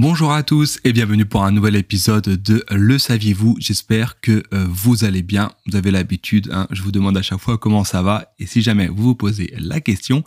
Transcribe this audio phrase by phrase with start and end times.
[0.00, 3.56] Bonjour à tous et bienvenue pour un nouvel épisode de Le saviez-vous?
[3.58, 5.50] J'espère que euh, vous allez bien.
[5.66, 8.62] Vous avez l'habitude, hein, je vous demande à chaque fois comment ça va et si
[8.62, 10.22] jamais vous vous posez la question,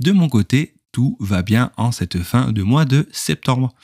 [0.00, 3.74] de mon côté, tout va bien en cette fin de mois de septembre.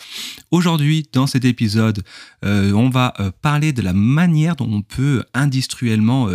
[0.51, 2.02] Aujourd'hui, dans cet épisode,
[2.43, 6.30] euh, on va euh, parler de la manière dont on peut industriellement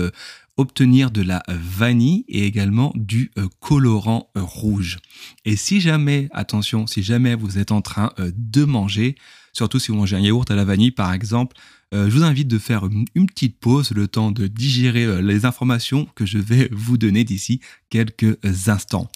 [0.62, 5.00] obtenir de la vanille et également du euh, colorant euh, rouge.
[5.44, 9.16] Et si jamais, attention, si jamais vous êtes en train euh, de manger,
[9.54, 11.58] surtout si vous mangez un yaourt à la vanille par exemple,
[11.94, 16.26] je vous invite de faire une petite pause, le temps de digérer les informations que
[16.26, 18.38] je vais vous donner d'ici quelques
[18.70, 19.12] instants.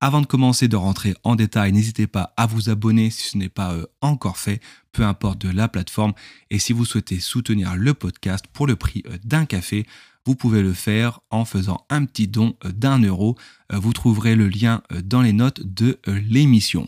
[0.00, 3.48] Avant de commencer de rentrer en détail, n'hésitez pas à vous abonner si ce n'est
[3.48, 4.60] pas encore fait,
[4.92, 6.12] peu importe de la plateforme.
[6.50, 9.84] Et si vous souhaitez soutenir le podcast pour le prix d'un café,
[10.26, 13.36] vous pouvez le faire en faisant un petit don euh, d'un euro.
[13.72, 16.86] Euh, vous trouverez le lien euh, dans les notes de l'émission.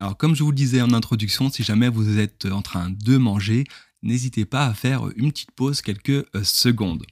[0.00, 3.16] Alors comme je vous le disais en introduction, si jamais vous êtes en train de
[3.16, 3.64] manger,
[4.02, 7.04] n'hésitez pas à faire une petite pause quelques secondes.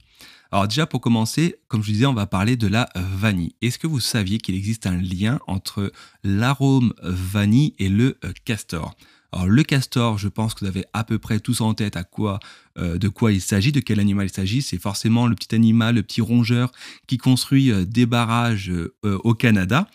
[0.51, 3.55] Alors déjà pour commencer, comme je vous disais, on va parler de la vanille.
[3.61, 5.93] Est-ce que vous saviez qu'il existe un lien entre
[6.25, 8.93] l'arôme vanille et le castor?
[9.33, 12.03] Alors le castor, je pense que vous avez à peu près tous en tête à
[12.03, 12.39] quoi,
[12.77, 14.61] euh, de quoi il s'agit, de quel animal il s'agit.
[14.61, 16.69] C'est forcément le petit animal, le petit rongeur
[17.07, 18.91] qui construit euh, des barrages euh,
[19.23, 19.87] au Canada.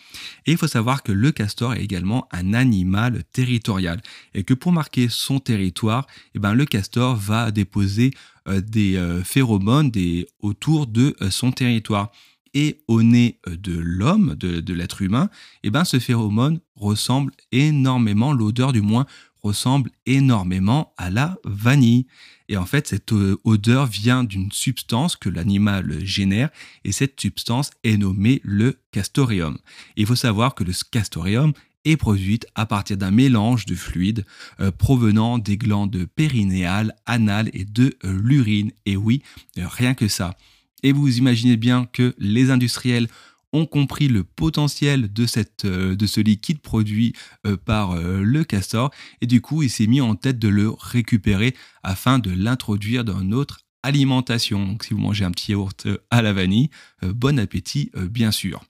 [0.47, 4.01] Et il faut savoir que le castor est également un animal territorial
[4.33, 8.11] et que pour marquer son territoire, eh ben, le castor va déposer
[8.49, 9.91] des phéromones
[10.39, 12.11] autour de son territoire
[12.53, 15.29] et au nez de l'homme, de, l'être humain,
[15.63, 19.05] eh ben ce phéromone ressemble énormément, l'odeur du moins
[19.43, 22.05] ressemble énormément à la vanille.
[22.49, 26.49] Et en fait, cette euh, odeur vient d'une substance que l'animal génère,
[26.83, 29.57] et cette substance est nommée le castoreum.
[29.95, 31.53] il faut savoir que le castoreum
[31.85, 34.25] est produit à partir d'un mélange de fluides
[34.59, 38.71] euh, provenant des glandes périnéales, anales et de euh, l'urine.
[38.85, 39.21] Et oui,
[39.55, 40.37] rien que ça.
[40.83, 43.07] Et vous imaginez bien que les industriels
[43.53, 45.25] ont compris le potentiel de,
[45.65, 47.13] euh, ce liquide produit
[47.45, 48.91] euh, par euh, le castor
[49.21, 53.21] et du coup il s'est mis en tête de le récupérer afin de l'introduire dans
[53.21, 54.77] notre alimentation.
[54.81, 56.69] Si vous mangez un petit yaourt à la vanille,
[57.03, 58.63] bon appétit bien sûr.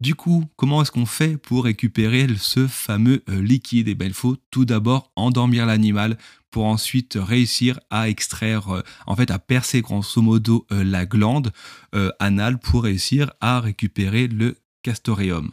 [0.00, 3.88] Du coup, comment est-ce qu'on fait pour récupérer ce fameux liquide?
[3.88, 6.18] Eh bien, il faut tout d'abord endormir l'animal
[6.54, 11.50] pour ensuite réussir à extraire, euh, en fait à percer grosso modo euh, la glande
[11.96, 15.50] euh, anale pour réussir à récupérer le castoreum.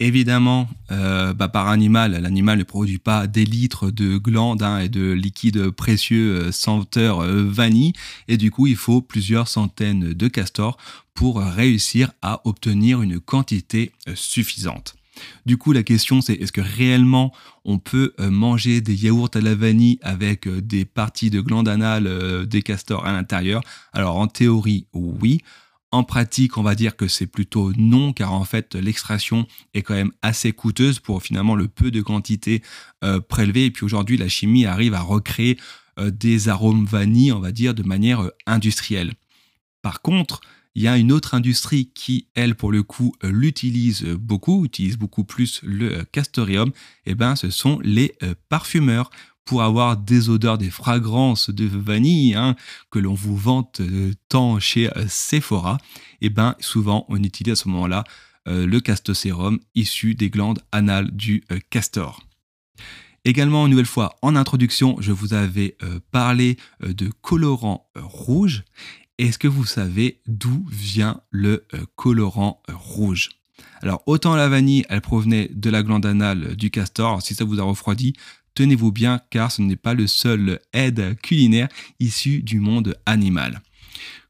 [0.00, 5.12] Évidemment, bah, par animal, l'animal ne produit pas des litres de glandes hein, et de
[5.12, 7.94] liquide précieux senteur vanille,
[8.28, 10.76] et du coup, il faut plusieurs centaines de castors
[11.14, 14.96] pour réussir à obtenir une quantité suffisante.
[15.44, 17.32] Du coup, la question c'est est-ce que réellement
[17.64, 21.68] on peut euh, manger des yaourts à la vanille avec euh, des parties de glandes
[21.68, 23.60] anales euh, des castors à l'intérieur?
[23.92, 25.40] Alors en théorie, oui.
[25.92, 29.94] En pratique, on va dire que c'est plutôt non, car en fait, l'extraction est quand
[29.94, 32.60] même assez coûteuse pour finalement le peu de quantité
[33.28, 33.66] prélevée.
[33.66, 35.58] Et puis aujourd'hui, la chimie arrive à recréer
[35.98, 39.14] des arômes vanille, on va dire, de manière industrielle.
[39.80, 40.40] Par contre,
[40.76, 44.98] il y a une autre industrie qui, elle, pour le coup, euh, l'utilise beaucoup, utilise
[44.98, 46.68] beaucoup plus le euh, castoreum.
[47.06, 49.08] Et eh ben, ce sont les euh, parfumeurs
[49.46, 52.56] pour avoir des odeurs, des fragrances de vanille hein,
[52.90, 53.80] que l'on vous vante
[54.28, 55.78] tant chez Sephora.
[56.20, 58.04] Et eh ben, souvent, on utilise à ce moment-là
[58.46, 62.24] le castosérum issu des glandes anales du castor.
[63.24, 65.76] Également, une nouvelle fois, en introduction, je vous avais
[66.10, 68.64] parlé de colorant rouge.
[69.18, 73.30] Est-ce que vous savez d'où vient le euh, colorant euh, rouge?
[73.80, 77.22] Alors autant la vanille, elle provenait de la glande anale du castor.
[77.22, 78.12] si ça vous a refroidi,
[78.54, 81.68] tenez-vous bien car ce n'est pas le seul aide culinaire
[81.98, 83.62] issu du monde animal.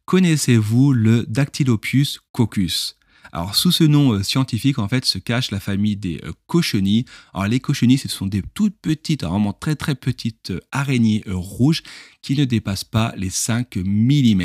[0.05, 2.95] Connaissez-vous le Dactylopus coccus
[3.33, 7.05] alors sous ce nom euh, scientifique en fait se cache la famille des euh, cochenilles.
[7.35, 11.83] Alors les cochenilles ce sont des toutes petites, vraiment très très petites euh, araignées rouges
[12.23, 14.43] qui ne dépassent pas les 5 mm.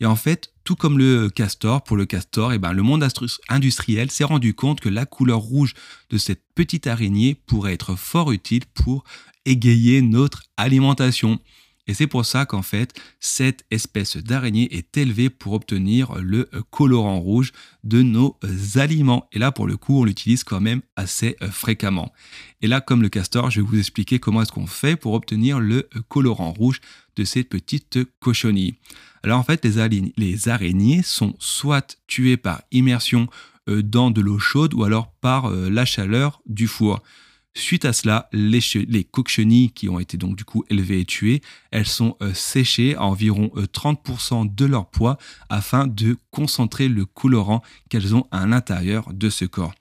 [0.00, 3.06] Et en fait, tout comme le castor, pour le castor, eh ben, le monde
[3.48, 5.74] industriel s'est rendu compte que la couleur rouge
[6.10, 9.04] de cette petite araignée pourrait être fort utile pour
[9.44, 11.38] égayer notre alimentation.
[11.86, 17.18] Et c'est pour ça qu'en fait, cette espèce d'araignée est élevée pour obtenir le colorant
[17.18, 17.52] rouge
[17.82, 18.38] de nos
[18.76, 19.28] aliments.
[19.32, 22.12] Et là, pour le coup, on l'utilise quand même assez euh, fréquemment.
[22.60, 25.58] Et là, comme le castor, je vais vous expliquer comment est-ce qu'on fait pour obtenir
[25.58, 26.80] le colorant rouge
[27.16, 28.76] de cette petite cochonnie.
[29.24, 33.28] Alors en fait, les, les araignées sont soit tuées par immersion
[33.68, 37.00] euh, dans de l'eau chaude ou alors par euh, la chaleur du four.
[37.54, 39.04] Suite à cela, les, les,
[39.74, 43.50] qui ont été donc du coup élevées et tuées, elles sont euh, séchées à environ
[43.54, 45.18] 30% euh, de leur poids
[45.50, 49.74] afin de concentrer le colorant qu'elles ont à l'intérieur de ce corps.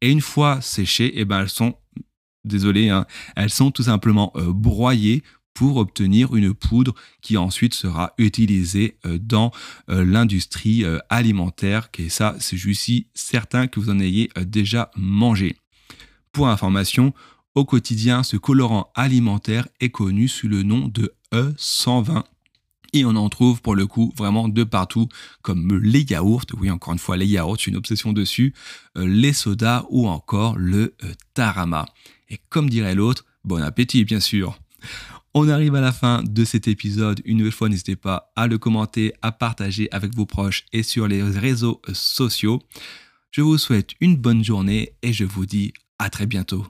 [0.00, 1.76] Et une fois séchées, eh ben elles sont,
[2.44, 5.22] désolé, hein, elles sont tout simplement euh, broyées
[5.54, 9.50] pour obtenir une poudre qui ensuite sera utilisée dans
[9.86, 11.90] l'industrie alimentaire.
[11.98, 15.56] Et ça, c'est juste certain que vous en ayez déjà mangé.
[16.32, 17.12] Pour information,
[17.54, 22.24] au quotidien, ce colorant alimentaire est connu sous le nom de E120
[22.94, 25.08] et on en trouve pour le coup vraiment de partout,
[25.42, 28.54] comme les yaourts, oui encore une fois les yaourts, une obsession dessus,
[28.96, 31.86] euh, les sodas ou encore le euh, tarama.
[32.28, 34.58] Et comme dirait l'autre, bon appétit bien sûr.
[35.34, 37.22] On arrive à la fin de cet épisode.
[37.24, 41.08] Une nouvelle fois, n'hésitez pas à le commenter, à partager avec vos proches et sur
[41.08, 42.60] les réseaux sociaux.
[43.30, 46.66] Je vous souhaite une bonne journée et je vous dis à très bientôt.